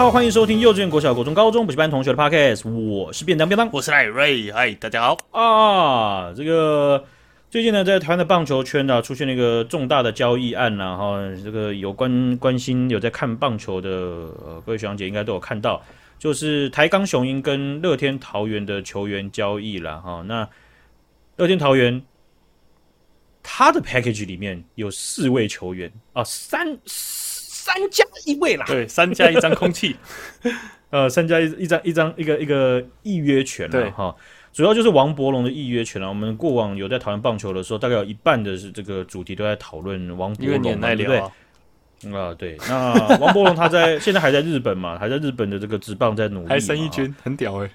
[0.00, 7.04] 好，欢迎收听幼稚园、国小、国中、高中补习班同学的 Podcast，我是便当便当，我是赖瑞，嗨，大家好啊，这个。
[7.50, 15.82] 最近呢，在台湾的棒球圈呢、啊，出现了一个重大的交易案然后，这个有关关心有在看棒球的呃各位学长姐应该都有看到，
[16.18, 20.24] 就是台钢雄鹰跟乐天桃园的球员交易了哈。
[20.26, 20.48] 那
[21.36, 22.02] 乐天桃园
[23.42, 26.74] 他的 package 里面有四位球员啊，三
[27.60, 29.94] 三加一位啦，对，三加一张空气，
[30.88, 34.16] 呃，三加一一张一张一个一个预约权了哈。
[34.50, 36.08] 主要就是王伯龙的预约权了。
[36.08, 41.18] 我们过往有在讨论棒球的时候，大概有一半的是这个主题都在讨论王柏融，对不对？
[42.12, 42.56] 啊，对。
[42.66, 44.98] 那王伯龙他在现在还在日本嘛？
[44.98, 47.70] 还在日本的这个职棒在努力，还生一军，很屌哎、欸。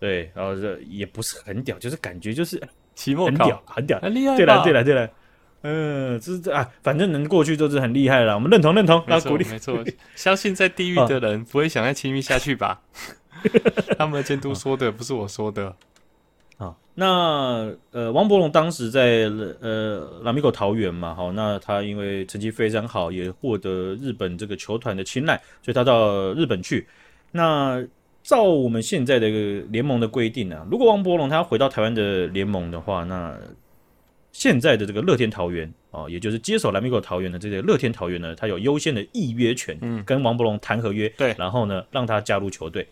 [0.00, 2.60] 对，然后这也不是很屌，就是感觉就是
[2.94, 4.36] 期末很屌，很屌，很厉害。
[4.36, 5.08] 对了，对了，对了。
[5.62, 8.34] 嗯，这是这啊，反正能过去就是很厉害了。
[8.34, 9.82] 我们认同，认同，那鼓励，没错。
[10.14, 12.80] 相信在地狱的人不会想再亲密下去吧？
[13.98, 15.74] 他们的监督说的，不是我说的。
[16.58, 26.86] 啊，那呃，王伯龙当时在呃拉米狗桃园嘛，好，那他因为成绩非常好，也获得日本这个球团的青睐，所以他到日本去。
[27.30, 27.84] 那
[28.24, 29.28] 照我们现在的
[29.70, 33.38] 联盟的规定呢、啊，如果王伯龙他要回到台湾的联盟的话，那
[34.38, 42.86] 现在的这个乐天桃园啊，也就是接手蓝米狗桃园的这个乐天桃园呢，他有优先的预约权，嗯，跟王伯龙谈合约，对，然后呢，让他加入球队。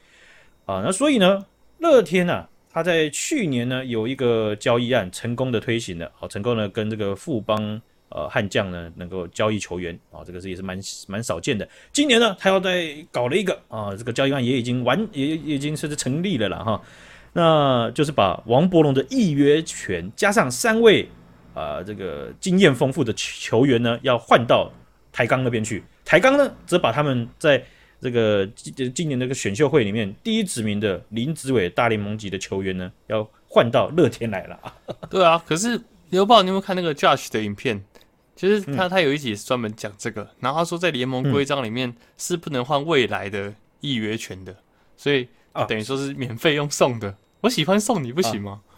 [0.64, 1.46] 啊，那所以呢，
[1.78, 2.48] 乐天呢、啊。
[2.68, 7.80] 他在去年呢有一个交易案成功的推行了，好成功的跟这个富邦
[8.10, 11.66] 呃悍将呢能够交易球员啊，这个是也是蛮蛮少见的。
[11.90, 16.82] 今年呢他要再搞了一个啊，这个交易案也已经完也也已经是成立了了哈，
[17.32, 21.08] 那就是把王伯龙的预约权加上三位
[21.56, 24.70] 啊这个经验丰富的球员呢要换到
[25.10, 27.64] 台钢那边去，台钢呢则把他们在。
[27.98, 34.60] 这个今今年这个选秀会里面第一指名的林子伟大联盟级的球员呢，要换到乐天来了。
[35.08, 35.80] 对啊，可是
[36.10, 37.82] 刘宝，你有没有看那个 Josh 的影片？
[38.36, 44.54] 其实他他有一集是专门讲这个，然后他说在联盟规章里面是不能换未来的预约权的，
[44.94, 45.26] 所以
[45.66, 47.16] 等于说是免费用送的。
[47.40, 48.60] 我喜欢送你不行吗？
[48.68, 48.76] 啊、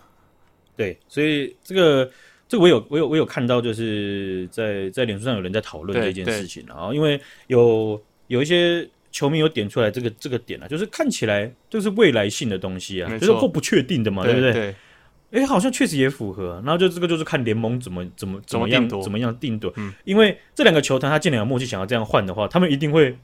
[0.77, 2.09] 对，所以这个
[2.49, 8.89] 这个我有我有我有看到，就是在在脸书上有人在讨论这件事情，然后因为有有一些。
[9.11, 14.53] 球迷有点出来这个这个点啊，就是看起来就是未来性的东西啊，就是或不确定的嘛，对不对？
[14.61, 14.75] 哎、
[15.41, 16.63] 欸，好像确实也符合。
[16.63, 19.73] 然后就这个就是看联盟怎么怎么怎么样怎么样定夺。
[19.77, 23.17] 嗯，因为这两个球团他既然有默契想要这样换的话，他们一定会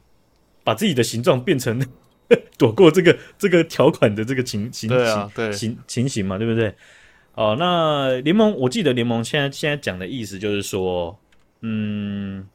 [0.64, 1.78] 把自己的形状变成
[2.56, 6.74] 躲过这个这个条款的这个情情形、啊、情情形嘛，对不对？
[7.34, 11.19] 哦，那联盟我记得联盟现在现在讲的意思就是说，
[11.62, 12.47] 嗯。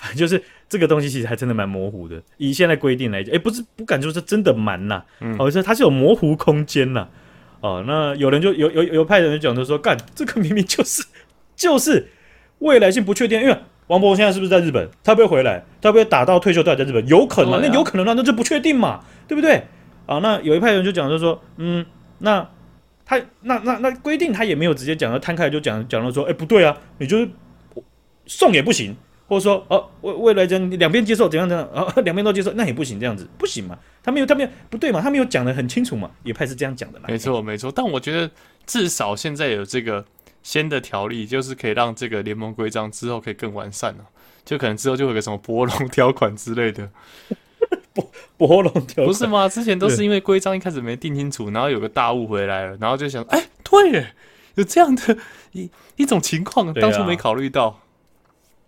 [0.00, 2.22] 反正就是这个东西，其实还真的蛮模糊的。
[2.36, 7.08] 以现在规定来讲，哎，不是不敢说是真的蛮呐，嗯，好像它是有模糊空间呐。
[7.60, 11.04] 哦，那有人就有有有派人就讲，就说干这个明明就是
[11.56, 12.06] 就是
[12.60, 14.88] 未来性不确定，因为王柏融现在是不是在日本？
[15.02, 15.64] 他不会回来？
[15.82, 17.04] 他不会打到退休都还在日本？
[17.08, 19.64] 有可能，啊、那有可能那那就不确定嘛，对不对？
[20.06, 21.84] 啊，那有一派人就讲，就说，嗯，
[22.18, 22.48] 那
[23.08, 27.28] 他那那那规定他也没有直接讲，他摊开就讲讲了说，哎，不对啊，你就是
[28.26, 28.94] 送也不行。
[29.26, 33.78] 或者说，哦，未未来讲两边接受怎样怎样，啊、两边都接受，那也不行，这样子不行嘛？
[34.02, 35.02] 他没有，他没有，不对嘛？
[35.02, 36.10] 他没有讲得很清楚嘛？
[36.22, 37.04] 也派是这样讲的啦。
[37.08, 37.70] 没错，没错。
[37.70, 38.30] 但我觉得
[38.64, 40.02] 至少现在有这个
[40.42, 44.04] 先的条例，就是可以让这个联盟规章之后可以更完善了。
[44.46, 46.88] 就可能之后就会有个什么柏融条款之类的。
[47.94, 49.48] 柏柏融条款不是吗？
[49.48, 54.14] 之前都是因为规章一开始没定清楚，然后有个大雾回来了，然后就想，哎，对耶，
[54.54, 55.16] 有这样的
[55.52, 57.80] 一一种情况，当初没考虑到。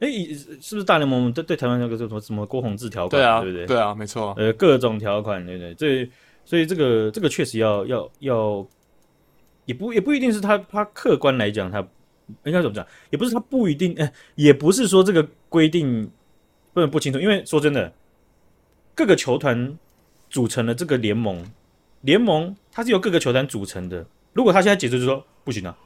[0.01, 3.21] 哎、欸，是不是大联盟对对台湾那个什么什么郭宏志条款？
[3.21, 3.67] 对啊，对不对？
[3.67, 4.35] 对啊，没错。
[4.39, 5.75] 呃，各种条款，对不对？
[5.75, 6.11] 这
[6.43, 8.67] 所以这个这个确实要要要，
[9.67, 11.87] 也不也不一定是他他客观来讲，他
[12.45, 12.87] 应该怎么讲？
[13.11, 16.11] 也不是他不一定，哎，也不是说这个规定
[16.73, 17.21] 不能不清楚。
[17.21, 17.93] 因为说真的，
[18.95, 19.77] 各个球团
[20.29, 21.45] 组成了这个联盟，
[22.03, 24.07] 联盟它是由各个球团组成的。
[24.33, 25.77] 如果他现在解释就说不行啊，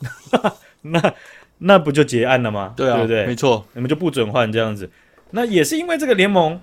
[0.82, 1.14] 那。
[1.62, 2.72] 那不就结案了吗？
[2.74, 3.26] 对啊，对不对？
[3.26, 4.90] 没错，你们就不准换这样子。
[5.32, 6.58] 那也是因为这个联盟，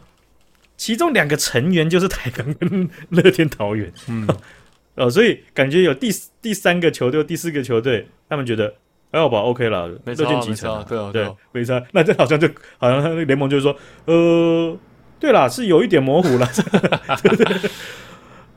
[0.75, 4.27] 其中两个成员就是台钢跟乐天桃园，嗯，
[4.97, 6.09] 哦，所以感觉有第
[6.41, 8.73] 第三个球队、第四个球队，他们觉得
[9.11, 11.79] 还好吧，OK 了，乐天集成，对啊，对，没差。
[11.91, 12.49] 那这好像就
[12.79, 14.75] 好像那个联盟就是说，呃，
[15.19, 16.47] 对啦，是有一点模糊了。
[17.21, 17.71] 对对对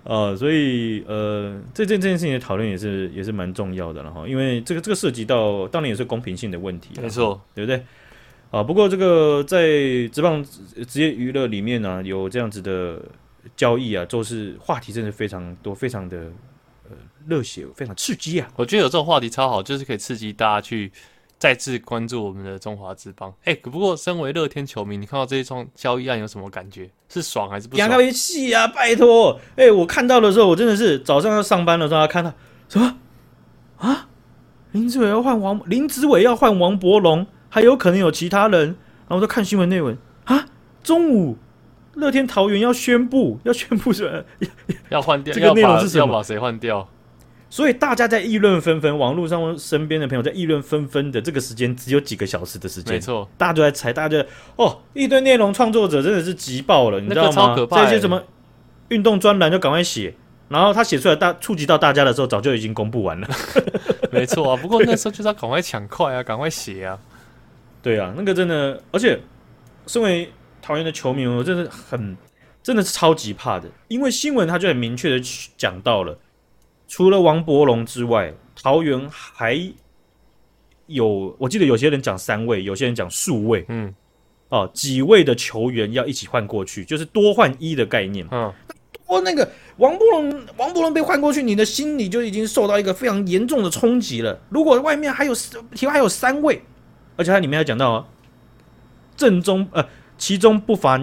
[0.03, 7.85] 呃，所以呃，这件这件事情的讨论也是也是蛮重要的了哈，因为这个这个涉及到当然也是公平性的问题，没错，对不对？
[8.51, 9.69] 啊，不过这个在
[10.09, 10.45] 职棒
[10.89, 13.01] 职业娱乐里面呢、啊，有这样子的
[13.55, 16.17] 交易啊，就是话题真的非常多，非常的
[16.89, 16.97] 呃
[17.29, 18.49] 热血，非常刺激啊！
[18.57, 20.91] 我觉得有这种话题超好，就是可以刺激大家去
[21.41, 23.35] 再次关注我们的中华之邦。
[23.45, 26.89] 哎、欸，不过身为乐天球迷，你看到这一桩交易案有什么感觉？
[27.09, 27.89] 是爽还是不爽？
[27.89, 29.41] 两个戏啊，拜托！
[29.57, 32.33] 哎、欸，我看到的时候，我真的是早上要上班的时候，看到
[32.69, 32.97] 什么
[33.79, 34.07] 啊？
[34.73, 37.27] 林志伟要换王，林志伟要换王柏融。
[37.53, 40.47] 还有可能有其他人，然后我就看新闻内文啊。
[40.85, 41.37] 中午，
[41.95, 44.47] 乐天桃园要宣布，要宣布什么？
[44.89, 45.35] 要换掉？
[45.35, 46.07] 这个内容是什么？
[46.07, 46.89] 要把谁换掉？
[47.51, 52.95] 所以大家在议论纷纷，网络上身边的朋友在议论纷纷的这个时间，只有几个小时的时间。
[52.95, 57.31] 没错，大家都在猜，大家就哦，一堆内容创作者真的是急爆了，你知道吗？
[57.33, 57.85] 超可怕！
[57.85, 58.23] 这些什么
[58.89, 60.15] 运动专栏就赶快写，
[60.49, 63.29] 然后他写出来大触及到大家的时候，早就已经公布完了。
[64.13, 66.97] 没错啊，不过那时候就是要赶快抢快啊， 赶快写啊。
[67.83, 69.19] 对啊，那个真的，而且
[69.89, 70.31] 身为
[70.63, 72.17] 桃园的球迷，我真的很，
[72.63, 75.21] 真的是超级怕的，因为新闻他就很明确的
[75.57, 76.17] 讲到了，
[76.91, 79.73] 除了王柏融之外，桃园还
[80.89, 83.95] 有，我记得有些人讲三位，有些人讲数位，嗯，
[84.49, 88.53] 哦，几位的球员要一起换过去，就是多换一的概念，嗯，
[89.07, 94.37] 多那个王柏融，王柏融被换过去，你的心理就已经受到一个非常严重的冲击了。
[94.49, 96.61] 如果外面还有，其外还有三位。
[97.15, 98.09] 而且它里面还讲到啊，
[99.17, 99.89] 正中呃，
[100.19, 101.01] 其中不乏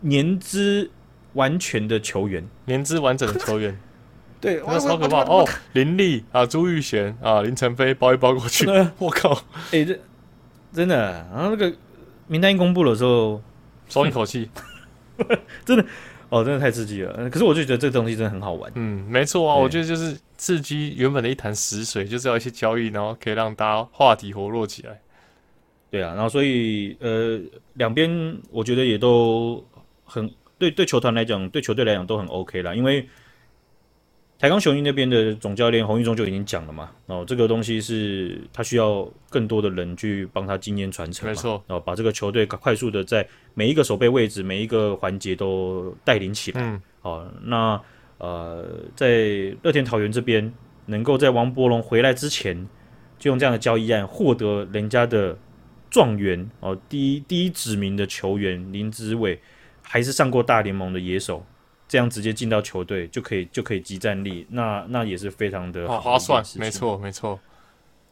[0.00, 0.90] 年资
[1.32, 3.78] 完全的球员，年资完整的球员，
[4.44, 5.42] 对，那超可怕哦！
[5.72, 8.66] 林立啊，朱玉贤啊，林晨飞包一包过去，
[8.98, 9.32] 我靠！
[9.72, 9.98] 哎、欸，这
[10.74, 11.74] 真的，然后那个
[12.26, 13.42] 名单一公布的时候，
[13.88, 14.50] 松一口气，
[15.64, 15.84] 真的
[16.28, 17.30] 哦，真的太刺激了。
[17.30, 18.70] 可是我就觉得这个东西真的很好玩。
[18.74, 25.00] 嗯，没错啊，我觉得就是刺激原本的一潭死水，就是要一些交易，然后可以让大家话题活络起来。
[25.90, 27.40] 对啊，然后所以呃，
[27.74, 29.64] 两边我觉得也都
[30.04, 32.74] 很对，对球团来讲，对球队来讲都很 OK 啦。
[32.74, 33.08] 因为
[34.44, 46.60] 台钢雄鹰那边的总教练洪一中就已经讲了嘛，哦，这个东西是他需要更多的人去帮他经验传承，没错，然后把这个球队快速的在每一个守备位置、每一个环节都带领起来。
[46.60, 47.80] 嗯，哦，那
[48.18, 50.52] 呃，在乐天桃园这边，
[50.84, 52.68] 能够在王柏融回来之前，
[53.18, 55.38] 就用这样的交易案获得人家的。
[55.88, 59.40] 状元哦，第一第一指名的球员林子伟，
[59.80, 61.46] 还是上过大联盟的野手，
[61.86, 67.38] 这样直接进到球队就可以就可以即战力，那那也是非常的好的划算，没错没错，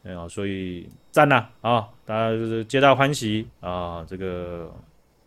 [0.03, 4.71] 对啊，所以赞呐啊，大家就是皆大欢喜啊，这个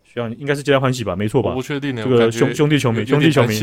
[0.03, 1.49] 需要应该是皆大欢喜吧，没错吧？
[1.49, 3.59] 我不确定的，这个兄兄弟球迷兄弟球迷，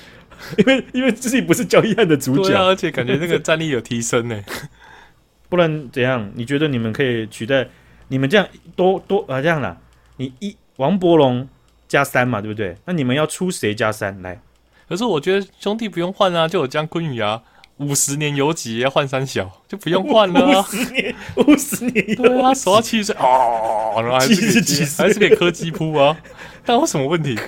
[0.58, 4.44] 因为因为自己不是交易案的主角，啊，而且感觉那个战力有提升呢，
[5.48, 6.30] 不然怎样？
[6.34, 7.66] 你觉得你们可以取代？
[8.08, 9.76] 你们这样多多啊，这样啦，
[10.16, 11.46] 你一王柏融
[11.88, 12.76] 加三嘛，对不对？
[12.84, 14.40] 那你们要出谁加三来？
[14.88, 17.42] 可是我觉得兄弟不用换啊，就有姜坤宇啊，
[17.78, 20.60] 五十年游击要换三小，就不用换了啊。
[20.68, 26.16] 五十年，五十年，对啊，守到七十岁哦，然后还是给几还是给柯基扑啊？
[26.64, 27.38] 但有什么问题？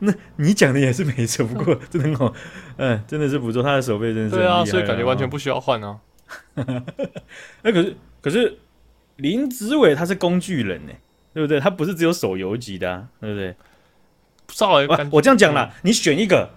[0.00, 2.34] 那你讲的也是没错，不过 真的很好，
[2.78, 5.98] 嗯，真的是不错，他的手背真的是对啊，所以感觉完全不需要换啊。
[7.62, 8.58] 那可是可是。
[9.16, 10.92] 林子伟他是工具人呢，
[11.32, 11.60] 对不对？
[11.60, 13.54] 它不是只有手游级的，啊，对不对？
[14.48, 16.50] 稍微我这样讲啦，你选一个，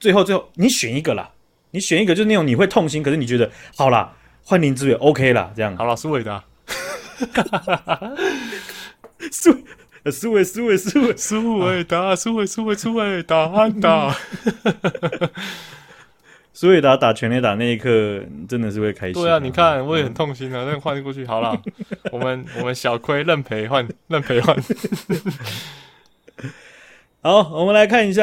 [0.00, 1.30] 最后最后你选一个啦，
[1.70, 6.44] 你选一个就是那种你会痛心，可是你觉得好啦，换林子伟 OK 啦，这样好了， 苏伟达，
[9.30, 9.56] 苏
[10.10, 14.14] 苏伟苏伟苏伟苏伟达苏伟苏伟苏伟达安达。
[16.56, 19.20] 苏伟达打全垒打那一刻，真的是会开心。
[19.20, 20.64] 对啊，你看我也很痛心啊。
[20.64, 21.60] 那换过去好了，
[22.12, 24.56] 我们我们小亏认赔换认赔换。
[27.22, 28.22] 好，我们来看一下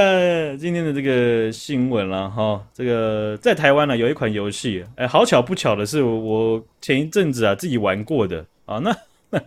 [0.55, 2.65] 今天的这个新闻了哈。
[2.73, 8.77] 这个在台湾呢有一款游戏，哎，好巧不巧的是，我前一阵子啊自己玩过的啊。
[8.77, 8.95] 那
[9.29, 9.41] 那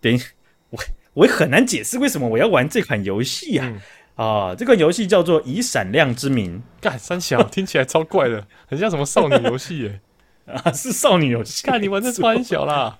[0.00, 0.28] 等一下，
[0.70, 0.78] 我
[1.12, 3.66] 我也很难解释为什么我要玩这款游戏啊。
[3.68, 3.78] 嗯
[4.14, 10.00] 啊，这个游戏叫做《以闪亮之名》，干三小听起来超怪的， 很像什么少女游戏耶？
[10.46, 11.66] 啊，是少女游戏。
[11.66, 12.98] 看你玩的三小啦，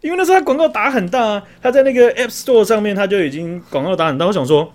[0.00, 4.26] 因为那时候他广告打很大啊，他在那个 App Store 上面他就已经广告打很大。
[4.26, 4.72] 我想说，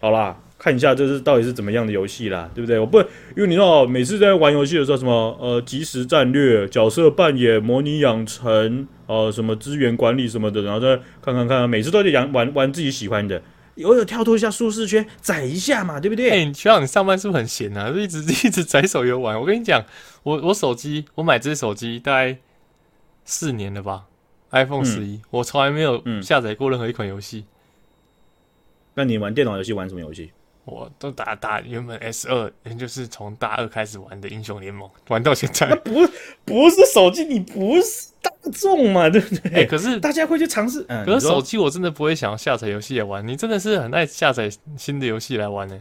[0.00, 2.78] 好啦，看一下这是到底是怎么样的游戏啦，对不对？
[2.78, 13.42] 我不，因为你知道，每次在玩游戏的时候，什么呃，即时战略、角色扮演、模拟养成，呃，什么资源管理什么的，然后再看看看，每次都在玩玩玩自己喜欢的。
[13.84, 16.30] 偶尔跳脱一下舒适圈，宰一下嘛，对不对？
[16.30, 17.90] 哎、欸，你学长，你上班是不是很闲啊？
[17.90, 19.38] 就一直 一直载手游玩。
[19.38, 19.84] 我跟你讲，
[20.22, 22.38] 我我手机我买这手机大概
[23.24, 24.06] 四年了吧
[24.50, 27.44] ，iPhone 十一，我从来没有下载过任何一款游戏。
[28.94, 30.32] 那你玩电脑游戏玩什么游戏？
[30.64, 35.66] 我都打打原本 S 二，也就是从大二开始玩的英雄联盟，玩到现在。
[35.66, 36.06] 那不
[36.44, 39.52] 不是手机，你不是大众嘛，对不对？
[39.52, 40.84] 欸、可是大家会去尝试。
[40.88, 43.26] 嗯，可是手机我真的不会想要下载游戏来玩。
[43.26, 45.78] 你真的是很爱下载新的游戏来玩呢？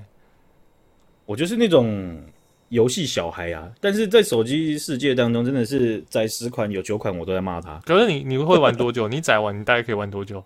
[1.26, 2.22] 我就是那种
[2.70, 7.80] 游戏小孩啊，但是在手机世界当中，真的是载十款有九款我都在骂他。
[7.86, 9.08] 可是你你会玩多久？
[9.10, 10.44] 你载完你大概可以玩多久？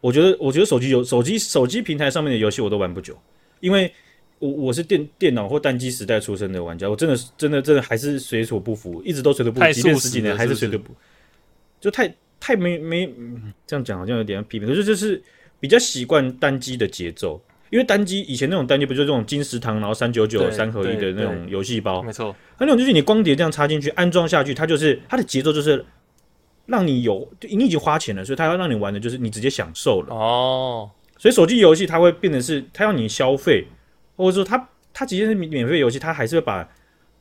[0.00, 3.16] 我觉得，我觉得手机游手机手机平台上面的游戏我都玩不久，
[3.60, 3.90] 因为
[4.38, 10.94] 我我是电电脑或单机时代出生的玩家，我真的真的真的还是水土不服，一直都水土不服，即便十几年还是水土不服，
[11.80, 13.12] 就太太没没
[13.66, 15.22] 这样讲好像有点批评，可是就是
[15.60, 25.84] 比较习惯单机的节奏，因为单机以前那种单机不就这种金石堂然后三九九三合一的那种游戏包，没错，那种就是你光碟这样插进去安装下去，它就是它的节奏就是。
[26.66, 30.90] 让你有，你已经花钱了，所以它要让你玩的就是你直接享受了哦。
[31.18, 33.66] 所以手机游戏它会变成是，它要你消费，
[34.16, 36.68] 或者说它它即便是免免费游戏，它还是会把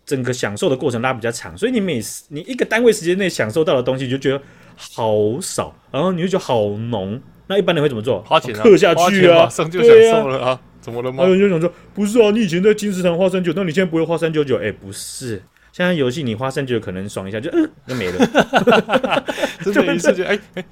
[0.06, 1.58] 整个享受的过程拉比较长。
[1.58, 4.42] 所以你每你一个单位时间内享受到的东西，你就觉得
[4.76, 7.22] 好少，然后你就觉得好浓。
[7.48, 8.22] 那一般人会怎么做？
[8.24, 10.60] 花钱氪下去啊，马上就享受了啊？
[10.80, 11.24] 怎么了吗？
[11.24, 14.58] 还有人就想说，不是啊，你以前在金石堂花三九，那你现在不会花三九九？
[14.58, 15.42] 哎，不是。
[15.72, 18.28] 现在游戏你花三九可能爽一下就嗯就没了，
[19.64, 20.64] 真的 一次就哎哎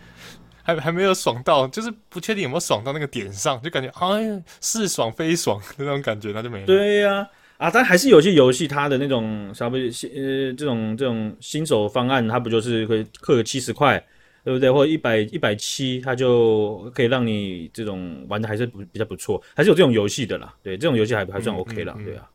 [0.63, 6.65] 还还没有爽到，就是不确定有没有爽到那个点上，就感觉哎呀似爽非爽那种感觉，那就没了。
[6.65, 7.27] 对呀
[7.58, 14.03] 啊，啊，但还是有些游戏它的那种稍微新呃这种这种新手方案，它不就是会氪个七十块，
[14.44, 14.72] 对不对？
[14.72, 20.53] 或者一百一百七，它就可以让你这种玩的还是不比较不错，还是有这种游戏的啦。
[20.63, 22.27] 对，这种游戏还还算 OK 啦，对啊。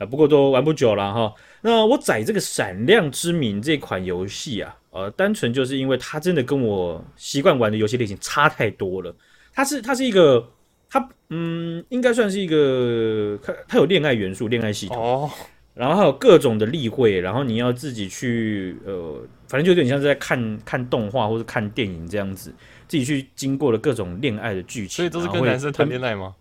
[0.00, 1.34] 啊，不过都玩不久了哈。
[1.60, 9.14] 那我载这个《闪亮之名》这款游戏啊，呃，单纯就是因为它真的跟我习惯玩的游戏类型差太多了。
[9.52, 10.42] 它是它是一个，
[10.88, 15.30] 它嗯，应该算是一个，它它有恋爱元素、恋爱系统哦，
[15.74, 22.50] 然后还有各种的例会，然后你要自己去呃，反正就有点像是在看看动画或者看电影这样子，
[22.88, 26.34] 自己去经过了各种恋爱的剧情，所以都是跟男生谈恋爱吗？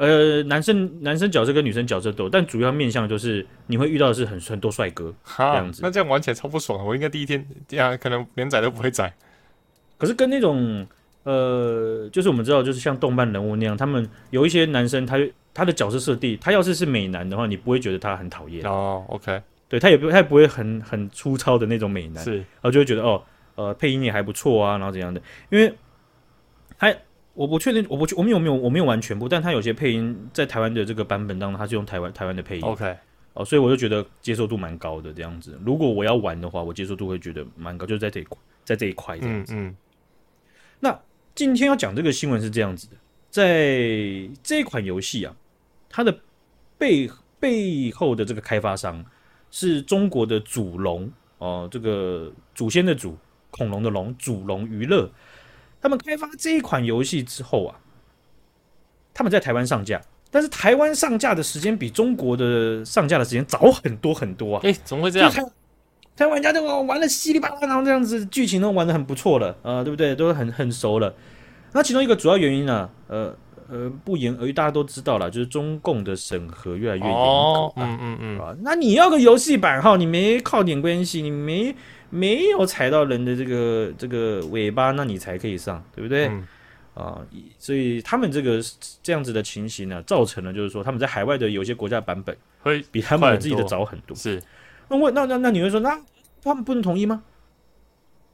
[0.00, 5.82] 呃，男生男生角色跟女生角色都有，但主要面向就是你会遇到的是很很多帅哥这样子。
[5.82, 9.12] 那这样玩起来超不爽，我应该第一天这样可能连载都不会载。
[9.98, 10.86] 可是跟那种
[11.24, 19.04] 呃，就是我们知道，就是像动漫人物那样，他们有一些男生他，他他的角色设定，他要是是美男的话，你不会觉得他很讨厌哦。
[19.08, 23.22] OK，对他也不他也不会很很粗糙的那种美男，是，然后就会觉得哦，
[23.54, 25.74] 呃，配音也还不错啊，然后怎样的，因为他。
[27.32, 32.64] 我不确定，我不确，我们有没有我没有玩全部，但他有些配音在台湾的这个版本当中，他是用台湾台湾的配音。
[32.64, 32.96] OK，
[33.34, 35.58] 哦，所以我就觉得接受度蛮高的这样子。
[35.64, 39.54] 如果我要玩的话，我接受度会觉得蛮高，就是在这一块，在这一块这样子。
[39.54, 39.76] 嗯，嗯。
[40.80, 41.00] 那
[41.34, 42.96] 今天要讲这个新闻是这样子的，
[43.30, 45.34] 在这一款游戏啊，
[45.88, 46.18] 它的
[46.76, 47.08] 背
[47.38, 49.04] 背后的这个开发商
[49.52, 53.16] 是中国的祖龙哦，这个祖先的祖，
[53.50, 55.08] 恐龙的龙，祖龙娱乐。
[55.82, 57.76] 他们开发这一款游戏之后啊，
[59.14, 64.60] 他们在台湾上架，但是台湾上架的时间比中国的上架的时间早很多很多啊！
[64.62, 65.30] 哎，怎么会这样？
[65.30, 65.42] 台，
[66.16, 70.14] 台湾玩家都玩的稀里巴拉，然后这样子剧情都玩的很不错了，呃，对不对？
[70.14, 71.14] 都很很熟了。
[71.72, 73.36] 那其中一个主要原因呢、啊，呃
[73.70, 77.72] 呃，不言而喻，大家都知道了，就是中共的审核越来越严格、哦。
[77.76, 81.74] 嗯嗯嗯啊，那你要个游戏版号，你没靠点关系，你没。
[82.10, 86.30] 没有踩到人的这个这个尾巴，那你才可以上，对不对？
[86.92, 87.24] 啊、
[87.58, 88.60] 所以他们这个
[89.02, 94.14] 这样子的情形呢，造成了就是说他们在海外的有些国家版本会比他们自己的早很多。
[94.14, 94.42] 是，
[94.88, 95.98] 那我那那那你会说，那
[96.42, 97.22] 他们不能同意吗？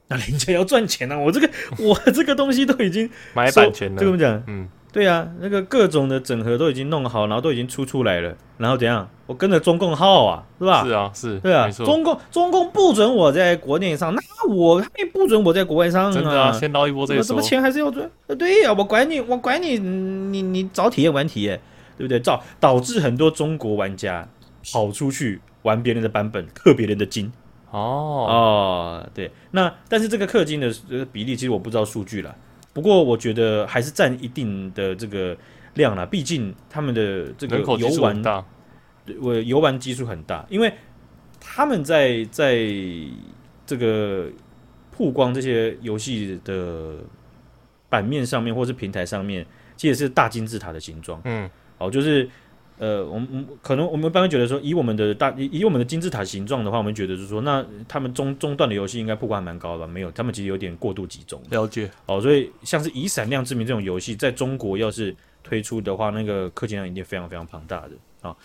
[0.09, 1.19] 那人家要赚钱啊！
[1.19, 4.69] 我这个 我这个东西都已经买版权了，就这么讲，嗯。
[4.93, 9.07] 对啊，那个各种的整合都已经弄好，然后都已经出出来了，然后怎样？
[9.27, 10.85] 我跟着中共号啊，是吧？
[10.85, 16.13] 是啊，是，对啊，中共中共不准我在国内上，那我他也不准我在国外上啊。
[16.13, 17.23] 真的啊，先捞一波再说。
[17.23, 18.09] 什么钱还是要赚？
[18.39, 21.61] 对呀、啊，我管你，我管你，你你早体验晚体验，
[21.99, 22.19] 对不对？
[22.21, 24.27] 造导致很多中国玩家
[24.73, 27.31] 跑出去玩别人的版本，氪别人的金。
[27.71, 30.73] 哦哦，对，那但是这个氪金的
[31.13, 32.35] 比例，其实我不知道数据了。
[32.77, 35.35] 不过我觉得还是占一定的这个
[35.77, 38.45] 量了，毕竟他们的这个游玩，
[39.19, 40.71] 我游玩基数很大，因为
[41.41, 42.69] 他们在在
[43.65, 44.29] 这个
[44.93, 46.97] 曝光这些游戏的
[47.89, 51.19] 版面上面，或是平台上面，其实是大金字塔的形状。
[51.25, 52.29] 嗯，哦，就是
[52.79, 59.87] 呃，我们可能我们一般会觉得说，以我们的大以以我们的金字塔形状的话，我们觉得就是说，那他们中中段的游戏应该曝光还蛮高的吧？
[59.87, 61.41] 没有，他们其实有点过度集中。
[61.49, 61.91] 了解。
[62.05, 68.37] 哦，所以像是以闪亮之名这种游戏，在中国要是推出的话，那个氪金量一定非常非常庞大的啊、哦。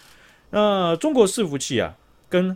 [0.49, 1.93] 那中国伺服器啊，
[2.29, 2.55] 跟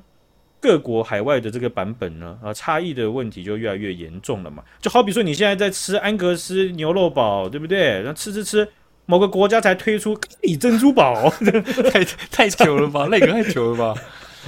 [0.61, 4.63] 各国海外的这个版本呢，啊，差异的问题就越来越严重了嘛。
[4.79, 7.99] 就好比说，你现在在吃安格斯牛肉堡，对不对？
[7.99, 8.65] 然后吃吃吃。
[9.05, 11.29] 某个国家才推出咖喱珍珠堡，
[11.91, 13.07] 太太久了吧？
[13.11, 14.01] 那个太久了吧？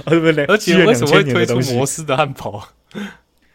[0.06, 0.44] 对不对？
[0.46, 2.50] 而且为什么会推出摩斯的汉堡？
[2.52, 2.68] 啊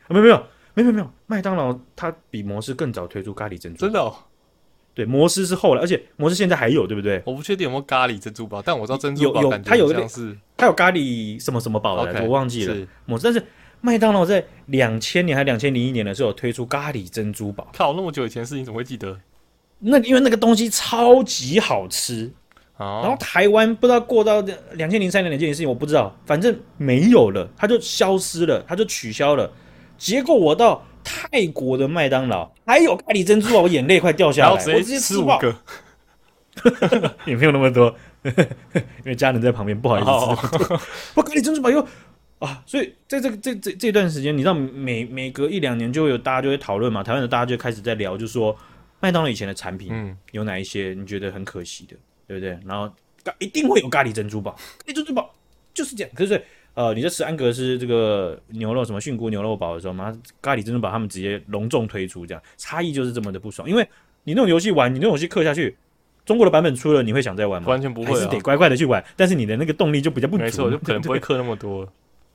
[0.09, 0.43] 没有没有
[0.75, 4.13] 没有没有，麦当劳它比摩斯更早推出咖喱珍珠，真的哦？
[4.93, 7.21] 对，摩斯是后来，而且摩斯现在还有，对不对？
[7.25, 12.87] 我不确定有没有咖喱珍珠堡，但我知道珍珠堡有有，它有像是它有咖喱什么什么堡的，我忘记了。
[13.05, 13.43] 摩斯，但是
[13.81, 19.19] 麦当劳在两千年还两千零一年的时候推出咖喱珍珠堡，靠，那么久以前的事情怎么会记得？
[19.85, 22.31] 那因为那个东西超级好吃，
[22.77, 24.39] 哦、然后台湾不知道过到
[24.75, 29.51] 两千零三年哪件事情我不知道，反正没有了，它就消失了，它就取消了。
[29.97, 35.53] 结果我到泰国的麦当劳还有咖喱珍珠啊，我眼泪快掉下来，直我直接吃五个，
[37.25, 38.31] 也没有那么多，因
[39.03, 40.73] 为家人在旁边不好意思吃。
[41.15, 41.85] 我咖喱珍珠堡又
[42.39, 48.55] 啊，所以在这个这这这段时间，你知道每每隔一两年就会有大家就会讨论嘛，台湾的大家就开始在聊，就说。
[49.03, 52.57] 麦当劳以前的产品有哪一些你觉得很可惜的，嗯、对不对？
[52.65, 52.89] 然后
[53.37, 55.29] 一定会有咖喱珍珠堡， 咖喱珍珠堡
[55.73, 56.13] 就是这样。
[56.15, 56.41] 可是
[56.73, 63.69] 呃，你在吃安格斯这个牛肉什么菌菇牛肉堡的时候嘛，咖喱珍珠堡他们直接隆重推出，这样差异就是这么的不爽。
[63.69, 63.85] 因为
[64.23, 65.75] 你那种游戏玩，你那种游戏氪下去，
[66.25, 67.67] 中国的版本出了，你会想再玩吗？
[67.67, 69.03] 完全不会、啊，还是得乖乖的去玩。
[69.17, 71.85] 但是你的那个动力就比较不足，没错，就可能不会氪那么多。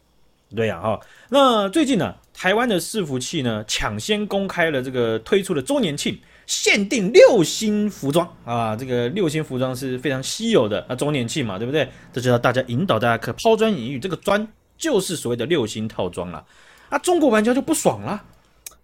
[0.54, 1.00] 对呀，哈。
[1.30, 6.18] 那最近呢、啊，台湾的伺服器呢抢先公开了这个推出的周年庆。
[6.48, 10.82] 限定六星服装啊，这个六星服装是非常稀有的。
[10.88, 11.86] 啊周年庆嘛，对不对？
[12.10, 16.42] 这就要大家引导大家可抛砖引玉，这个砖就是所谓的六星套装了。
[16.88, 18.24] 啊，中国玩家就不爽了，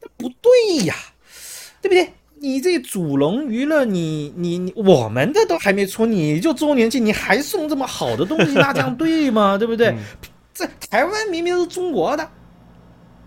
[0.03, 0.95] 那不对呀，
[1.81, 2.12] 对不对？
[2.41, 9.57] 你这主龙娱乐，你你你，我们的都还没出，你就周年庆你还送这么好的东西，那这样对吗？
[9.59, 9.88] 对不对？
[9.88, 9.97] 嗯、
[10.53, 12.29] 这台湾明明是中国的，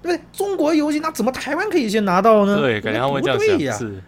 [0.03, 0.23] 对不对？
[0.31, 2.57] 中国游戏那怎么台湾可以先拿到呢？
[2.57, 4.03] 对，感觉他会这样想，是。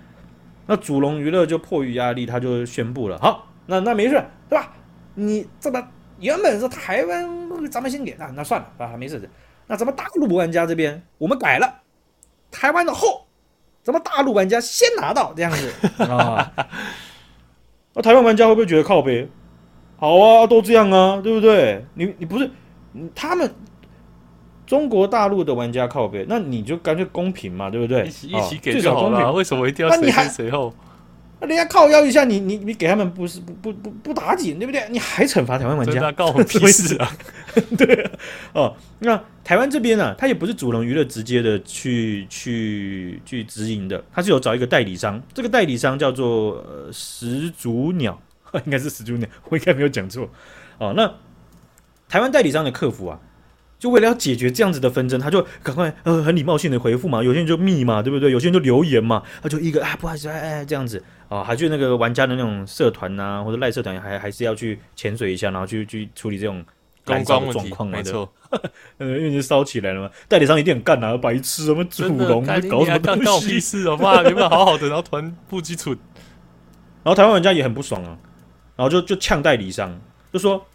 [0.72, 4.72] 那主龙娱乐就迫于压力，他就宣布了，好，那那没事，对吧？
[5.16, 5.84] 你这么
[6.20, 9.28] 原本是台湾，咱们先给，那那算了啊，没事的。
[9.66, 11.82] 那咱们大陆玩家这边，我们改了，
[12.52, 13.26] 台湾的后，
[13.82, 16.54] 咱们大陆玩家先拿到这样子啊。
[17.96, 19.28] 那台湾玩家会不会觉得靠北？
[19.98, 21.84] 好啊，都这样啊，对不对？
[21.96, 22.48] 你你不是
[23.16, 23.52] 他们。
[24.70, 28.06] 中国大陆的玩家靠北，那你就干脆公平嘛，对不对？
[28.06, 30.72] 一起一起给就好了，哦，为什么一定要谁先谁后？
[31.40, 34.86] 那人家靠腰一下，你你你给他们不是不不不不打紧，对不对？
[34.92, 36.00] 你还惩罚台湾玩家？
[36.00, 37.12] 那告 我屁事啊！
[37.76, 38.12] 对啊，
[38.54, 48.22] 哦，那台湾这边呢，啊，他也不是主龙娱乐直接的去去去直营的，他是有找一个代理商，这个代理商叫做呃始祖鸟，
[48.66, 50.30] 应该是始祖鸟，我应该没有讲错
[50.78, 50.94] 哦。
[50.96, 51.12] 那
[52.08, 53.20] 台湾代理商的客服啊。
[53.80, 58.30] 就为了要解决这样子的纷争，他就赶快呃很礼貌性的回复嘛，有些人就密嘛，对不对？
[58.30, 61.02] 有些人就留言嘛，他就一个啊不好意思哎哎这样子。
[61.30, 66.66] 啊，还去那个玩家的那种社团呐、啊、或者赖社团还还是要去潜水一下，然后去去处理这种
[67.06, 68.28] 干燥的状况嘛，没错，
[68.98, 73.60] 呃 因为就烧起来了嘛，代理商一定很干啊，白痴什么主龙搞什么东西？
[73.60, 75.92] 事啊，哇原本好好的，然后团不基础，
[77.04, 78.18] 然后台湾玩家也很不爽啊，
[78.76, 79.98] 然后就就呛代理商，
[80.34, 80.66] 就说。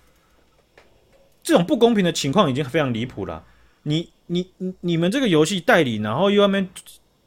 [1.45, 3.45] 这种不公平的情况已经非常离谱了。
[3.85, 6.69] 你、你、你、你们这个游戏代理，然后又要那边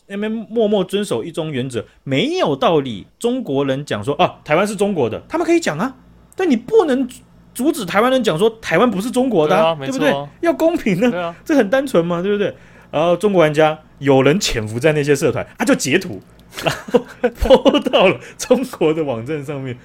[0.08, 3.06] 那边默默遵守一中原则，没有道理。
[3.19, 5.95] 中国人讲说啊，台湾是中国的，他们可以讲啊，
[6.36, 7.08] 但你不能
[7.53, 10.27] 阻止台湾人讲说台湾不是中国的，啊，对，啊、对不对？
[10.41, 12.51] 要公平呢，啊，这很单纯嘛，对不对？
[12.89, 16.19] 然后中国玩家有人潜伏在那些社团，他就截图，
[16.63, 16.99] 然后
[17.39, 19.77] po 到了中国的网站上面，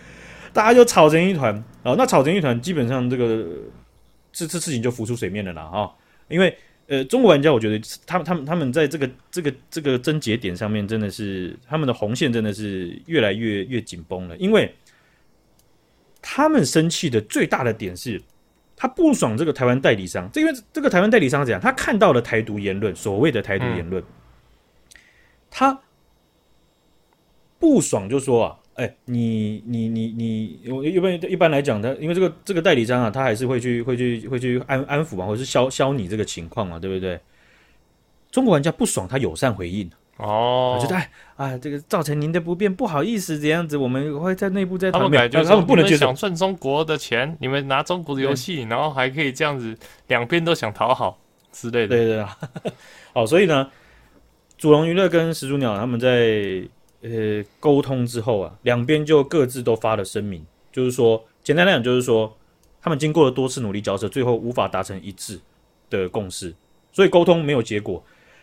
[0.55, 1.95] 大家就吵成一团啊。
[1.99, 3.45] 那吵成一团，基本上这个。
[4.33, 5.93] 这这事情就浮出水面了啦，哈、哦，
[6.29, 6.57] 因为
[6.89, 14.75] 呃，中国玩家我觉得他们他们他们在这个这个这个症结点上面真的是他们的红线真的是越来越越紧绷了，因为
[16.21, 18.21] 他们生气的最大的点是，
[18.75, 21.61] 他不爽这个台湾代理商，这因为这个台湾代理商怎样？
[21.61, 24.07] 他看到了台独言论，所谓的台独言论，嗯、
[25.51, 25.81] 他
[27.59, 28.59] 不爽就说啊。
[28.75, 37.21] 哎、欸，你你你你，我一般一般来讲，他因为这个这个代理商啊，他还是会去会去会去安安抚嘛，或者是消消你这个情况嘛，对不对？
[38.31, 45.31] 中国玩家不爽，他友善回应，哦，觉得哎啊，这个造成您的不便，不好意思，这样子我们会在内部再讨论。
[45.31, 51.19] 他们不能想赚中国的钱，你们拿中国的游戏，然后还可以这样子，两边都想讨好
[51.53, 51.89] 之类的。
[51.89, 52.39] 对对啊，
[53.13, 53.71] 好，所以呢，
[54.57, 56.63] 祖龙娱乐跟始祖鸟他们在
[57.03, 62.37] 呃沟通之后啊，两边就各自都发了声明，就是说，简单来讲，就是说，
[62.81, 65.39] 他们经过了多次努力交涉，最后无法达成一致
[65.91, 66.55] 的共识，
[66.93, 68.03] 所以沟通没有结果。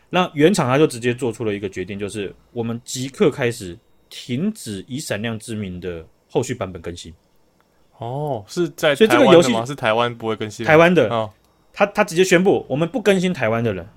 [0.10, 3.78] 那原厂他就直接做出了一个决定，就是我们即刻开始
[4.10, 7.14] 停止以闪亮之名的后续版本更新。
[8.00, 11.10] 哦，是在所以这个游戏是台湾不会更新，台湾的。
[11.10, 11.30] 哦，
[11.72, 13.88] 他他直接宣布我们不更新台湾的人，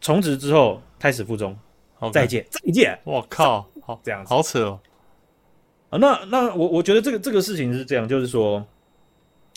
[0.00, 1.56] 从此之后胎死腹中
[2.00, 2.12] ，okay.
[2.12, 2.98] 再见再见。
[3.04, 4.80] 我靠，好这样子，好扯哦。
[5.90, 8.64] 啊，那那我我觉得这个这个事情是这样，就是说，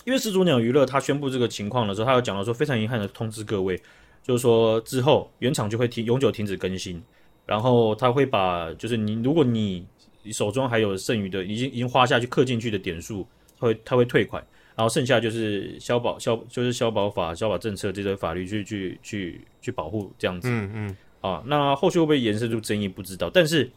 [0.06, 3.82] 因为始祖鸟娱乐他宣布这个情况的时候，他有讲到说非常遗憾的通知各位。
[4.25, 7.03] 就是说，之后原厂就会停永久停止更新，
[7.45, 9.86] 然后他会把就是你如果你
[10.32, 13.27] 手中还有剩余的已经已经花下去氪进去的点数，
[13.60, 14.41] 他会他会退款，
[14.77, 20.47] 然后剩下就是消保消就是消保法消保政策这些法律去去去去保护这样子。
[20.49, 20.97] 嗯嗯。
[21.23, 23.71] 啊，那后续会不会延伸出争议不知道，但是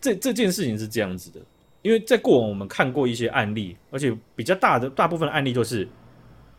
[0.00, 1.40] 这这件事情是这样子的，
[1.82, 5.88] 因为在过往我们看过一些案例，而且比较大的大部分的案例就是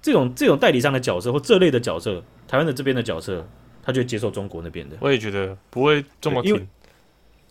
[0.01, 2.21] 这种这种代理商的角色或这类的角色。
[2.47, 3.47] 台湾的这边的角色，
[3.83, 4.97] 他就接受中国那边的。
[5.01, 6.67] 我也觉得不会这么停，因为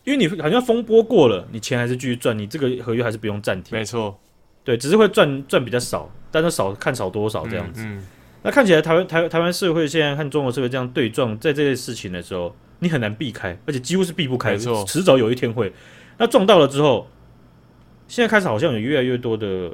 [0.03, 3.77] 因为你好像风波过了，你钱还是继续赚，你这个合约还是不用暂停。
[3.77, 4.19] 没错，
[4.65, 7.81] 对，只是会赚赚比较少，但是少看少多少这样子。
[7.85, 8.05] 嗯，嗯，
[8.43, 15.73] 那看起来台湾台台湾社会现在和中国社会这样对撞，在这些事情的时候，你很难避开，而且几乎是避不开，迟早有一天会。
[16.17, 17.07] 那撞到了之后，
[18.07, 19.73] 现在开始好像有越来越多的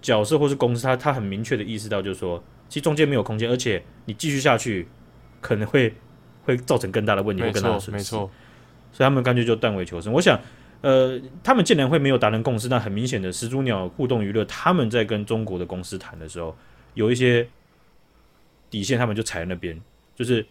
[0.00, 2.42] 角色或是公司，他他很明确的意识到，就是说。
[2.70, 4.86] 其实中间没有空间，而且你继续下去
[5.40, 5.94] 可能会
[6.42, 7.90] 会造成更大的问题，或更大的损失。
[7.92, 8.30] 没错，
[8.92, 10.12] 所以他们干脆就断尾求生。
[10.12, 10.38] 我想，
[10.82, 16.54] 呃，他们竟然会没有达成共识，那很明显的，始祖鸟互动娱乐他们在跟中国的公司谈的时候，
[16.92, 17.48] 有一些
[18.70, 19.80] 底线，他们就踩在那边。
[20.14, 20.44] 就是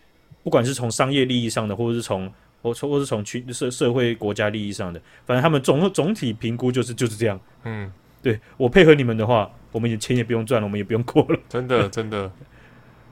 [0.43, 7.39] 不管是从商业利益上的，或者是从或或是从群社社会国家利益上的，反正他们总总体评估就是就是这样。
[7.63, 7.91] 嗯。
[8.19, 11.39] 对，我配合你们的话，我们也钱也不用赚了，我们也不用过了。
[11.47, 12.29] 真的， 真的，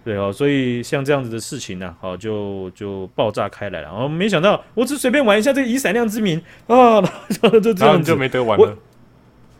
[0.03, 3.87] 对哦，所以像这样子的事情呢、啊，好就就爆炸开来了。
[3.87, 7.03] 然后没想到，我只随便玩一下这个以闪亮之名啊，然
[7.51, 8.77] 后就这样子就没得玩了。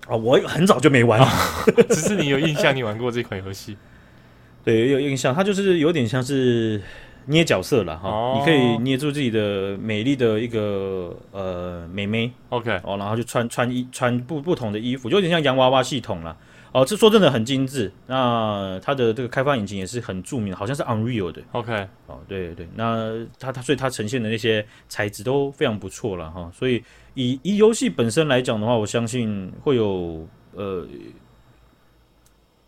[0.07, 1.27] 啊，我很早就没玩了，
[1.89, 3.77] 只是你有印象，你玩过这款游戏？
[4.65, 6.81] 对，有印象，它就是有点像是。
[7.27, 12.79] 捏角色了哈、哦，你可以捏住自己的美丽的一个呃美眉，OK。
[12.83, 16.37] 哦，然后就穿穿衣穿不不同的衣服，就有点像洋娃娃系统了
[16.71, 16.85] 哦。
[16.85, 21.87] 这说真的很精致，那它的这个开发引擎也是很著名，好像是 Unreal 的，OK。
[22.05, 26.51] 哦，对对，那它它所以它呈现的那些材质都非常不错了哈。
[26.53, 26.83] 所以
[27.15, 30.85] 以以游戏本身来讲的话，我相信会有呃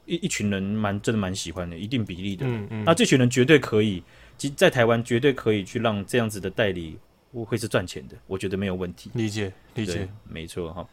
[0.07, 4.01] 一一群人蛮真的蛮喜欢的，一定比例的，嗯嗯，那这群人绝对可以。
[4.39, 6.95] 其在台湾绝对可以去让这样子的代理
[7.31, 9.09] 会是赚钱的，我觉得没有问题。
[9.15, 10.87] 理解，理解，没错哈。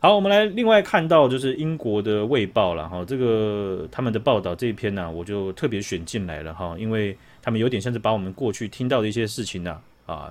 [0.00, 10.30] 好，我们来另外看到就是英国的《卫报》了哈，这个他们的报道这一篇呢、啊，我就特别选进来了哈，因为他们有点像是把我们过去听到的一些事情呢啊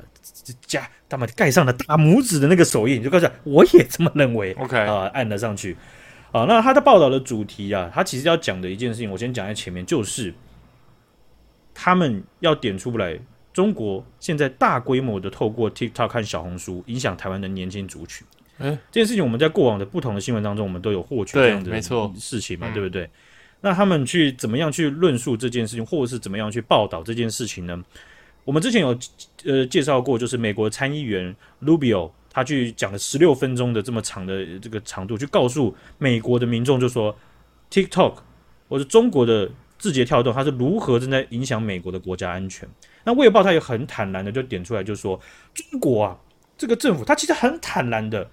[0.61, 4.53] 加他们盖上了大拇指的那个手印，就告诉我也这么认为。
[4.53, 5.75] OK 啊，按了上去。
[6.31, 10.33] 啊，那他的报道的主题啊，他其实要讲的一件事情，我先讲在前面，就是。
[11.81, 13.17] 他们要点出来，
[13.53, 18.27] 中国现在大规模的透过 TikTok 和小红书影响台湾的年轻族群。
[18.57, 21.81] 欸，这件事情我们在过往的不同的新闻当中，我们都有获取这样的
[22.17, 23.03] 事情嘛，对，对不对？
[23.05, 23.09] 嗯。
[23.61, 27.81] 那他们去怎么样去论述这件事情，或者是怎么样去报道这件事情呢？
[28.43, 28.99] 我们之前有
[29.45, 37.15] 呃介绍过，就是美国参议员 Rubio 他去讲了十六分钟的这么长的这个长度，去告诉美国的民众，就说
[37.69, 38.15] TikTok
[38.67, 39.49] 或者中国的。
[39.79, 42.67] 字节跳动，它是如何正在影响美国的国家安全？
[43.05, 45.17] 那《卫报》它也很坦然的就点出来，就说
[45.53, 46.17] 中国啊，
[46.57, 48.29] 这个政府它其实很坦然的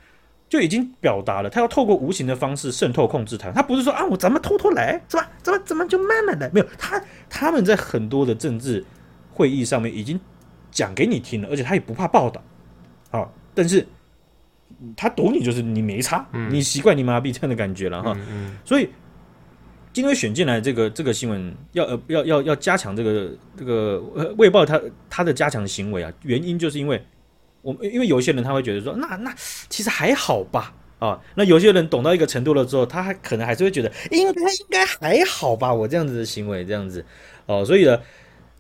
[0.49, 3.55] 就已经表达了，它要透过无形的方式渗透控制台湾。
[3.55, 5.31] 它不是说啊，我咱们偷偷来是吧？
[5.41, 6.51] 怎么怎么就慢慢来？
[6.53, 8.85] 没有，他他们在很多的政治
[9.33, 10.19] 会议上面已经
[10.73, 12.43] 讲给你听了，而且他也不怕报道
[13.13, 13.31] 啊。
[13.57, 13.85] 但是
[14.97, 18.59] 他懂你，就是你没差，嗯、你习惯你麻痹这样的感觉了哈、嗯嗯。
[18.65, 18.89] 所以。
[19.93, 27.03] 今天选进来这个这个新闻，要呃要要要加强这个这个呃卫报他他的加强行为啊，原因就是因为
[27.63, 29.35] 我们因为有些人他会觉得说，那那
[29.71, 37.03] 其实还好吧啊，那有些人懂到一个程度了之后，他还可能还是会觉得应该应该还好吧，我这样子的行为这样子
[37.47, 37.99] 哦、啊，所以呢，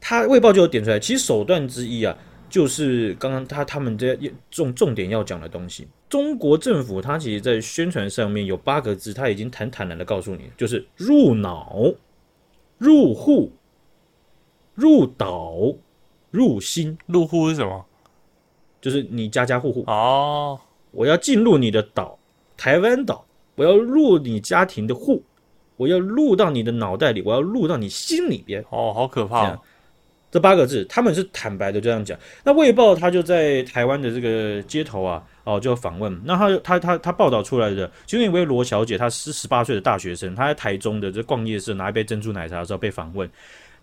[0.00, 2.16] 他卫报就有点出来，其实手段之一啊，
[2.56, 4.18] 就是刚刚他他们这
[4.50, 5.86] 重重点要讲的东西。
[6.08, 11.76] 中国政府它其实在宣传上面有八个字，他已经坦坦然的告诉你，就是入脑、
[12.78, 13.52] 入户、
[14.74, 15.54] 入岛、
[16.30, 16.96] 入心。
[17.04, 17.84] 入户是什么？
[18.80, 20.58] 就是你家家户户哦。
[20.92, 22.18] 我要进入你的岛，
[22.56, 25.22] 台湾岛，我要入你家庭的户，
[25.76, 28.64] 我要入到你的脑袋里，我要入到你心里边。
[28.70, 29.60] 哦，好可怕哦！
[30.30, 32.18] 这八个字，他们是坦白的这样讲。
[32.44, 36.20] 那《卫报》他就在台湾的这个街头啊，哦，就访问。
[36.24, 43.30] 那他他他他报道出来的，其中一位罗小姐，她是十八岁的大学生，她在台中的这逛夜市拿一杯珍珠奶茶的时候被访问。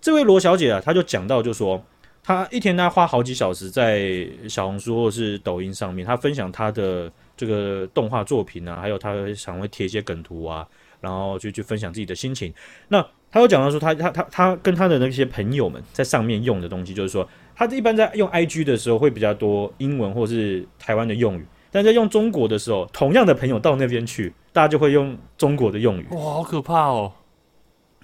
[0.02, 1.84] 这位罗小姐啊，她就讲到，就说
[2.22, 10.68] 她一天她花好几小时在小红书或是抖音上面，她分享她的这个动画作品啊，还有她常会贴一些梗图啊，
[11.00, 12.54] 然后就去分享自己的心情。
[12.90, 13.04] 那
[13.34, 26.06] 他有讲到说他，他他他他跟他的那些朋友们在上面用的东西，就是说，他一般在用 IG 的时候会比较多英文或是台湾的用语，但在用中国的时候，同样的朋友到那边去，大家就会用中国的用语。
[26.12, 27.12] 哇，好可怕哦！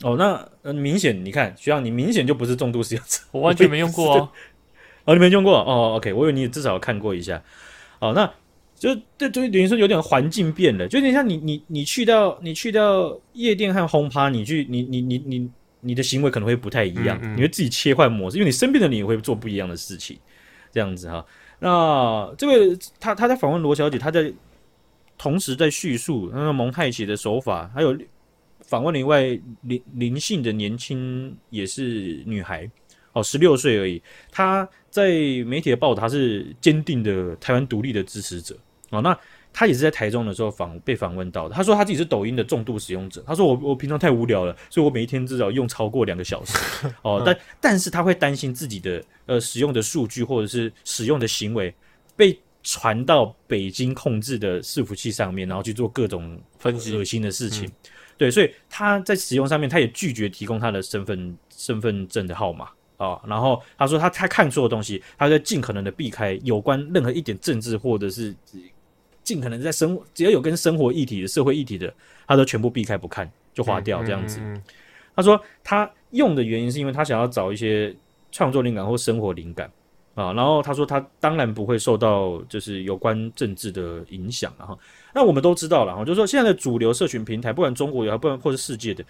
[0.01, 4.29] 哦，那呃，明显你看，学长你明显就不是重度使用者， 我完全没用过哦。
[5.05, 7.43] 哦，你没用过哦，OK，我以为你至少有看过一下。
[7.99, 8.27] 哦，那。
[8.79, 15.49] 就对，就等于说有点环境变了，就有点像你你你去到你去到夜店和轰趴，你去你你你你
[15.81, 20.17] 你的行为可能会不太一样，嗯嗯，你会自己切换模式，因为你身边的你也会做不一样的事情，
[20.71, 21.25] 这样子哈。
[21.59, 24.31] 那这位他他在访问罗小姐，他在
[25.17, 27.97] 同时在叙述那个蒙太奇的手法，还有
[28.61, 29.23] 访问另外
[29.63, 32.69] 灵灵性的年轻也是女孩
[33.11, 34.01] 哦，十六岁而已。
[34.31, 35.09] 他在
[35.45, 38.57] 媒体的报道，他是坚定的台湾独立的支持者。
[38.91, 39.17] 哦，那
[39.51, 41.55] 他也是在台中的时候访被访问到的。
[41.55, 43.23] 他说他自己是抖音的重度使用者。
[43.25, 46.57] 他说我我平常太无聊了，所以我每一天至少用超过两个小时。
[47.01, 51.73] 哦， 但但是他会担心自己的呃使用的数据或者是使用的行为
[52.15, 57.69] 被传到北京控制的伺服器上面，然后去做各种分析恶心的事情。
[58.17, 63.19] 对，所以他在使用上面，他也拒绝提供他的身份身份证的号码啊。
[63.25, 68.35] 然后他说他他看错的东西，他在尽可能的避开有关任何一点政治或者是。
[69.29, 71.93] 尽可能在生活，只要有跟生活议题的社会议题的，
[72.27, 74.39] 他都全部避开不看，就划掉这样子。
[74.39, 74.63] 嗯嗯嗯、
[75.15, 77.95] 他说他用的原因是因为他想要找一些
[78.31, 79.71] 创作灵感或生活灵感
[80.15, 80.33] 啊。
[80.33, 84.51] 然后他说他当然不会受到就是有关政治的影响。
[84.57, 84.75] 了哈
[85.13, 89.05] 那我们都知道了哈，就是说现在的主流社群平台，不管中国也好，不管或是世界的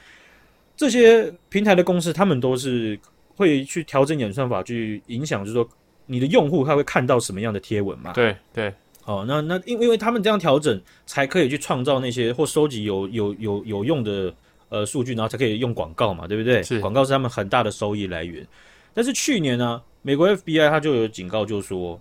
[0.75, 2.99] 这些平台的公司，他们都是
[3.37, 5.65] 会去调整演算法，去影响，就是说
[6.07, 8.11] 你的用户他会看到什么样的贴文嘛？
[8.11, 8.73] 对对。
[9.05, 14.33] 哦，那那因因为他们这样调整，才可以去创造那些或收集有有有有用的
[14.69, 16.61] 呃数据，然后才可以用广告嘛，对不对？
[16.61, 18.45] 是广告是他们很大的收益来源。
[18.93, 21.99] 但是去年呢，美国 FBI 他就有警告，就说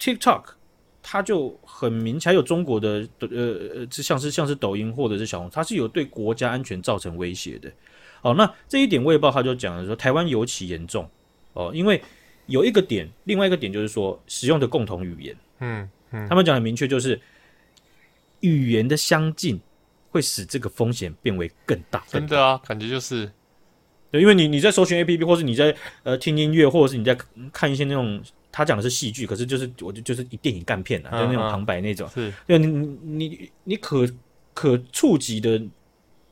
[0.00, 0.42] TikTok
[1.02, 7.70] 它就很明显，还有中国的呃呃，像是像是抖音或者是小红，它是有对国家安全造成威胁的。
[8.22, 11.08] 哦，那这一点卫报他就讲了说，台湾尤其严重
[11.52, 12.00] 哦，因为
[12.46, 15.36] 有一个点，另外一个点就是说使用的共同语言。
[15.62, 17.18] 嗯，嗯，他们讲很明确，就是
[18.40, 19.60] 语言的相近
[20.10, 22.02] 会使这个风险变为更大。
[22.08, 23.30] 真的啊，感觉就是，
[24.10, 27.16] 对，因为你你在搜寻 APP，或是你在呃听音乐，或者是你在
[27.52, 28.20] 看一些那种
[28.50, 34.06] 他讲的是戏剧，可是就是我就就是电影干片啊，就那种旁白那种，是，对，你你你可
[34.52, 35.62] 可触及的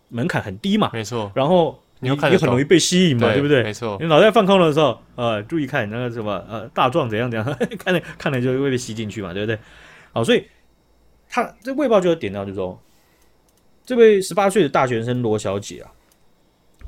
[0.08, 1.80] 门槛很低嘛，没错，然后。
[2.00, 3.62] 你又很容易被吸引嘛，对，对不对？
[3.62, 3.96] 没错。
[4.00, 9.58] 你脑袋放空的时候，呃，注意看那个什么，呃，大壮怎样怎样， 看了看了就会被吸进去嘛，对不对？
[10.12, 10.46] 好，所以
[11.28, 12.80] 他这卫报就有点到，就说，
[13.84, 15.92] 这位十八岁的大学生罗小姐啊，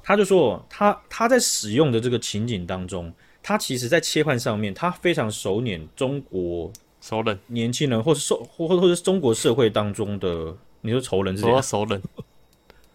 [0.03, 6.73] 他就说，他他在使用的这个情景当中，他其实在切换上面，他非常熟稔中国
[7.03, 11.63] 熟人年轻人，或是受或或或者是中国社会当中的，你说仇人是谁？
[11.63, 12.03] 熟人，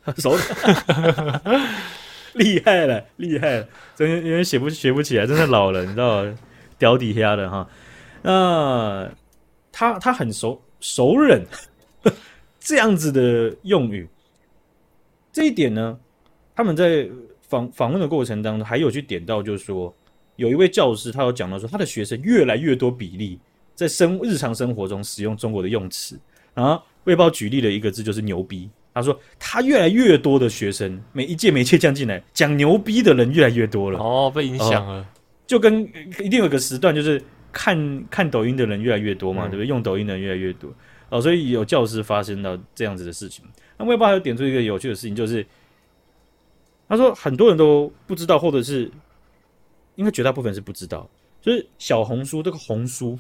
[0.18, 1.42] 熟人。
[2.40, 3.68] 厉害了，厉害了！
[3.96, 6.38] 真有点写不学不起来，真的老了，你知道吗？
[6.78, 7.68] 屌底下的哈。
[8.22, 9.10] 那
[9.72, 11.42] 他他很熟熟稔
[12.60, 14.08] 这样子的用语，
[15.32, 15.98] 这一点呢，
[16.56, 17.10] 他们在
[17.42, 19.94] 访访问的过程当中，还有去点到，就是说
[20.36, 23.40] 有一位教师，他有讲到说，他的学生越来越多比例
[23.74, 26.20] 在生日常生活中使用中国的用词。
[26.54, 28.70] 然后卫报举例的一个字，就是牛逼。
[28.98, 34.00] 他说：“他越来越多的学生，每一届每一届降进来，讲牛逼的人越来越多了。
[34.00, 35.06] 哦，被影响了，哦，
[35.46, 35.84] 就跟
[36.24, 39.68] 一定有个时段，就是看看抖音的人越来越多嘛，嗯、对不对？
[39.68, 40.74] 用抖音的人越来越多
[41.10, 43.46] 哦，所以有教师发生到这样子的事情。
[43.78, 45.46] 那微博还有点出一个有趣的事情，就是
[46.90, 48.92] 他说很多人都不知道，或者是
[49.96, 51.10] 应该绝大部分是不知道，
[51.42, 53.18] 就是小红书这个红书，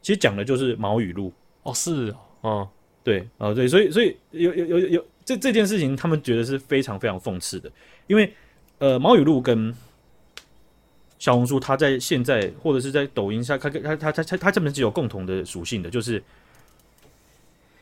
[0.00, 1.32] 其实讲的就是毛语录
[1.64, 2.68] 哦，是哦，
[3.08, 7.72] 对哦，对，所以所以有有有有这这件事情，他们觉得是非常非常讽刺的，
[8.06, 8.30] 因为
[8.76, 9.74] 呃，毛雨露跟
[11.18, 16.22] 小红书，它在现在或者是在抖音上，它它它它它它这边是有共同的属性的，就是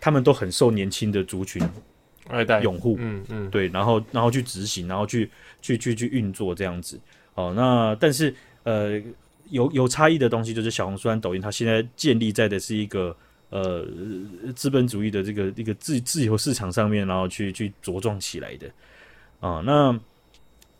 [0.00, 1.60] 他们都很受年轻的族群
[2.28, 5.28] 爱戴拥护，嗯嗯，对，然后然后去执行，然后去
[5.60, 7.00] 去去去运作这样子。
[7.34, 9.02] 哦，那但是呃，
[9.50, 13.16] 有有差异的东西，就是小红书和抖音，它现在建立在的是一个
[13.50, 13.86] 呃
[14.54, 18.66] 资本主义的这个一个自自由市场上面，然后去去茁壮起来的。
[19.40, 20.00] 啊、哦，那。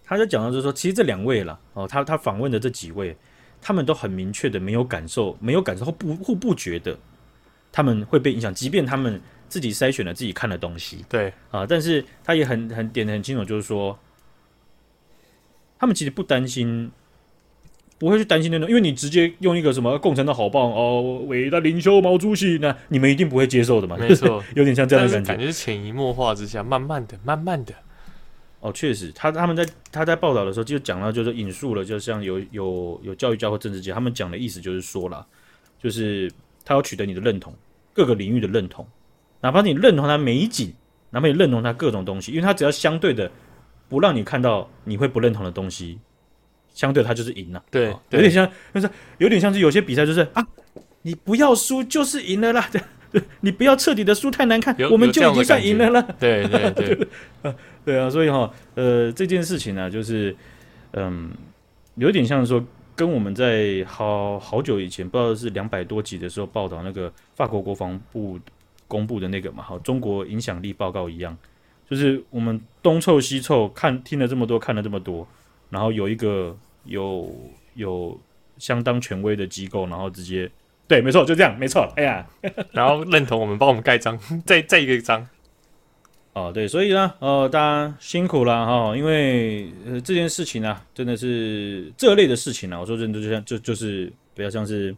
[0.09, 3.16] 他就讲到就是说，其实这两位了哦，他他访问的这几位，
[3.61, 6.96] 他们都很明确的没有感受，没有感受或不或不觉得
[7.72, 13.98] 他们会被影响，即便他们自己筛选了自己看的东西，对啊，但是他也很很点的很清楚，就是说，
[15.76, 16.88] 他们其实不担心，
[17.99, 27.73] 不会去担心那种，因为你直接用一个什么共产党好棒哦，伟大领袖毛主席，那你们一定不会接受的嘛，没错， 有点像这样的感觉，感觉是潜移默化之下，慢慢的，慢慢的。
[28.61, 35.25] 哦，确实，他他们在他在报道的时候就讲到，就是引述了，就像有有有教育家或政治家，他们讲的意思就是说了，
[35.81, 36.31] 就是
[36.65, 37.55] 他要取得你的认同，
[37.93, 38.85] 各个领域的认同，
[39.41, 40.73] 哪怕你认同他美景，
[41.11, 43.31] 哪怕你认同他各种东西，因为他只要相对的
[43.89, 45.99] 不让你看到你会不认同的东西，
[46.77, 47.65] 相对他就是赢了。
[47.71, 50.47] 对，哦、有点像，就是有点像是有些比赛就是啊，
[51.03, 52.69] 你不要输就是赢了啦。
[52.71, 52.81] 对
[53.41, 56.03] 你不要彻底的输太难看，我们就已经算赢了啦。
[56.21, 57.09] 对对对，
[57.83, 60.37] 对啊，所以哈，呃，这件事情呢、啊，就是
[60.93, 61.31] 嗯，
[61.95, 62.62] 有点像说，
[62.95, 68.39] 跟我们在好好久以前，不知道是两百多集的时候报道那个法国国防部
[68.87, 71.35] 公布的那个嘛，好，中国影响力报告一样，
[71.89, 75.27] 就是我们东凑西凑看听了这么多，看了这么多，
[75.71, 76.55] 然后有一个
[76.87, 77.35] 有
[77.75, 78.18] 有
[78.59, 80.51] 相当权威的机构，然后直接。
[80.88, 81.92] 对，没错，就这样，没错。
[81.96, 82.25] 哎呀，
[82.70, 85.27] 然后认同我们，帮我们盖章， 再再一个章。
[86.33, 94.94] 哦，对，所以呢，呃，大家辛苦了哈、哦，因为呃这件事情呢、啊，真的是这类的事情呢、啊，我说真的，就像就就是比较像是，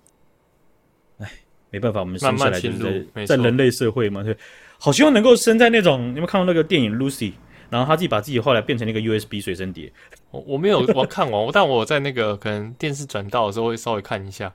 [1.18, 1.30] 哎，
[1.70, 4.36] 没办法，我们生下来就是在在人类社会嘛，对，
[4.78, 7.32] 好希望能够生在那种，你有没有看过那个电影 Lucy？
[7.70, 9.92] 然后他自己把自己后来变成了一个 USB 随身碟。
[10.30, 14.52] 我我没有我看完，但我在那个可能电视转到的时候会稍微看一下。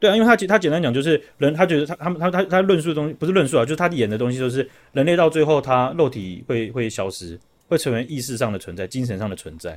[0.00, 9.72] 对啊，因为他简他简单讲就是人，他觉得他他们他他他论述的东西不是论述啊，就是他演的东西就是人类到最后他肉体会会消失，会成为意识上的存在，精神上的存在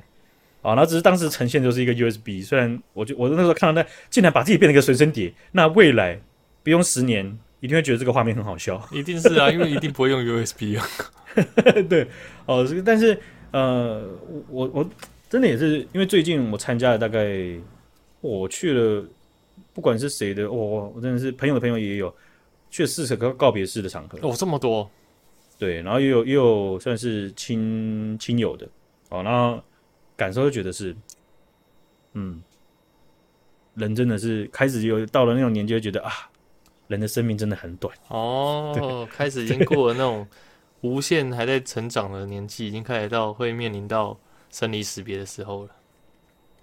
[0.62, 0.76] 啊。
[0.76, 6.22] 然后只是当时呈现就是一个 USB，虽然我就我那时候看到那竟然把自己变成一个随身碟，那未来
[6.62, 10.86] 不用十年一定会觉得这个画面很好笑， 一定是啊，因为一定不会用 USB 啊。
[11.88, 12.06] 对
[12.46, 13.18] 哦，这个但是
[13.52, 14.06] 呃，
[14.50, 14.90] 我我
[15.30, 17.40] 真的也是因为最近我参加了大概
[18.20, 19.06] 我去了。
[19.74, 22.14] 不管是谁的，哦，我真的是朋友的朋友也有，
[22.70, 24.90] 去了四十个告别式的场合哦，这么多，
[25.58, 28.68] 对，然后也有也有算是亲亲友的，
[29.10, 29.64] 哦，然后
[30.18, 30.94] 感受就觉得是，
[32.16, 32.42] 嗯，
[33.76, 36.12] 人真的是开始有到了那种年纪，就觉得啊，
[36.92, 40.28] 人的生命真的很短哦， 开始已经过了那种
[40.82, 44.16] 无限还在成长的年纪，已经开始到会面临到
[44.52, 45.70] 生离死别的时候了。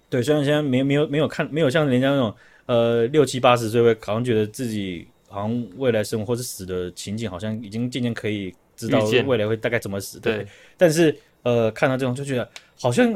[0.09, 2.33] 对，虽然现在没没有没有看没有像人家那种。
[2.69, 10.19] 呃，六七八十岁会好像觉得自己好像未来生活或是死的情景，好像已经渐渐可以知道未来会大概怎么死。
[10.19, 12.47] 对，对，但是呃，看到这种就觉得
[12.79, 13.11] 好像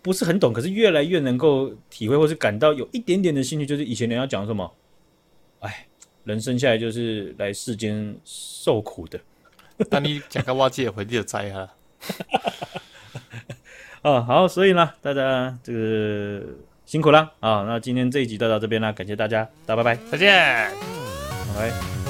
[0.00, 3.66] 不是很懂，可是越来越能够体会或是感到有一点点的兴趣。
[3.66, 4.72] 就是以前人家讲什么，
[5.58, 5.86] 哎，
[6.24, 9.20] 人生下来就是来世间受苦的。
[9.90, 11.68] 那你讲个话记回地的灾啊？
[14.02, 16.42] 啊， 好，所以呢，大家这个。
[16.84, 17.64] 辛苦了啊！
[17.66, 20.70] 那今天这一集就到这边了，感谢大家，大家拜拜，再见，
[21.54, 22.01] 拜拜。